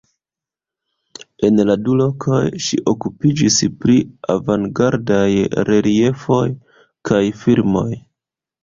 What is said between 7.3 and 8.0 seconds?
filmoj.